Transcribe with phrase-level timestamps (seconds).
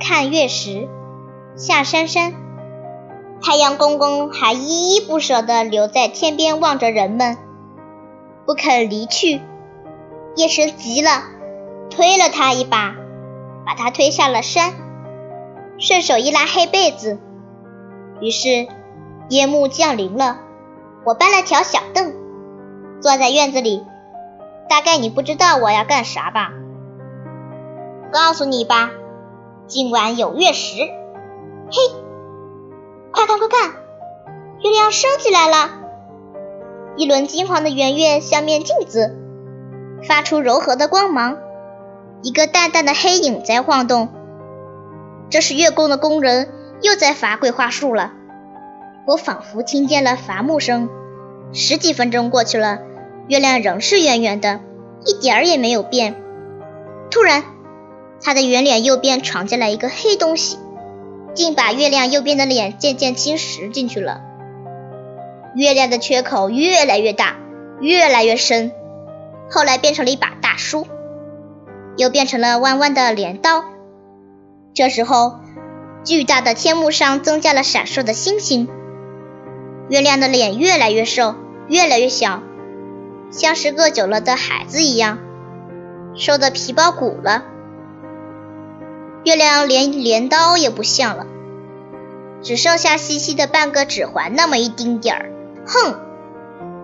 [0.00, 0.88] 看月食，
[1.56, 2.32] 下山山。
[3.42, 7.36] 太阳公公还依依不舍地留在天边望着人们，
[8.46, 9.40] 不肯离去。
[10.36, 11.24] 夜神急了，
[11.90, 12.94] 推了他一把，
[13.66, 14.72] 把他推下了山，
[15.78, 17.18] 顺手一拉黑被子。
[18.20, 18.68] 于是
[19.28, 20.38] 夜幕降临了，
[21.04, 22.14] 我搬了条小凳，
[23.00, 23.84] 坐在院子里。
[24.68, 26.52] 大概你不知道我要干啥吧？
[28.12, 28.90] 告诉你吧，
[29.68, 30.78] 今晚有月食。
[30.80, 31.76] 嘿，
[33.12, 33.74] 快看快看，
[34.62, 35.68] 月亮升起来了！
[36.96, 39.14] 一轮金黄的圆月像面镜子，
[40.04, 41.36] 发出柔和的光芒。
[42.22, 44.08] 一个淡淡的黑影在晃动，
[45.28, 46.48] 这是月宫的工人
[46.80, 48.12] 又在伐桂花树了。
[49.06, 50.88] 我仿佛听见了伐木声。
[51.52, 52.78] 十几分钟过去了。
[53.28, 54.60] 月亮仍是圆圆的，
[55.04, 56.22] 一点儿也没有变。
[57.10, 57.44] 突然，
[58.20, 60.58] 他的圆脸右边闯进来一个黑东西，
[61.34, 64.22] 竟把月亮右边的脸渐渐侵蚀进去了。
[65.54, 67.36] 月亮的缺口越来越大，
[67.80, 68.72] 越来越深，
[69.50, 70.86] 后来变成了一把大书，
[71.96, 73.64] 又变成了弯弯的镰刀。
[74.74, 75.40] 这时候，
[76.04, 78.68] 巨大的天幕上增加了闪烁的星星。
[79.88, 81.34] 月亮的脸越来越瘦，
[81.68, 82.42] 越来越小。
[83.30, 85.18] 像是饿久了的孩子一样，
[86.14, 87.44] 瘦得皮包骨了。
[89.24, 91.26] 月亮连镰刀也不像了，
[92.42, 95.32] 只剩下细细的半个指环那么一丁点儿。
[95.66, 96.00] 哼，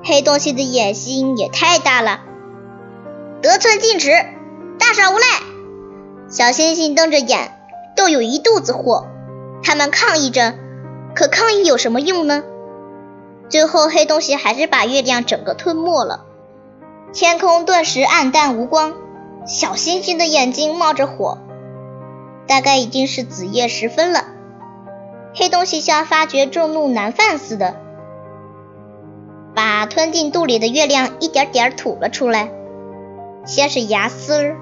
[0.04, 2.20] 黑东西的野心也太大了，
[3.40, 4.10] 得寸进尺，
[4.78, 5.24] 大耍无赖。
[6.28, 7.52] 小星星瞪着眼，
[7.96, 9.06] 都有一肚子火。
[9.62, 10.54] 他们抗议着，
[11.14, 12.42] 可抗议有什么用呢？
[13.48, 16.24] 最后，黑东西还是把月亮整个吞没了。
[17.12, 18.94] 天空顿时暗淡无光，
[19.46, 21.38] 小星星的眼睛冒着火，
[22.46, 24.24] 大概已经是子夜时分了。
[25.34, 27.76] 黑东西像发觉众怒难犯似的，
[29.54, 32.50] 把吞进肚里的月亮一点点吐了出来，
[33.44, 34.54] 先是牙丝，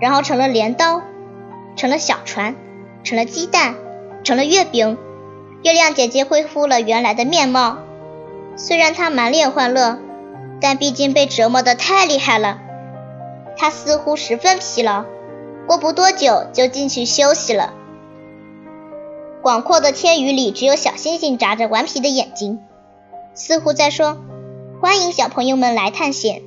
[0.00, 1.02] 然后成了镰刀，
[1.76, 2.56] 成了小船，
[3.04, 3.74] 成了鸡蛋，
[4.24, 4.98] 成了月饼。
[5.62, 7.78] 月亮姐姐恢复了原来的面貌，
[8.56, 9.98] 虽然她满脸欢乐。
[10.60, 12.58] 但毕竟被折磨的太厉害了，
[13.56, 15.04] 她似乎十分疲劳，
[15.68, 17.74] 过不多久就进去休息了。
[19.42, 22.58] 广阔的天宇里，只有小星星眨着顽皮的眼睛，
[23.34, 24.16] 似乎在说
[24.80, 26.42] ：“欢迎小朋友们来探险。”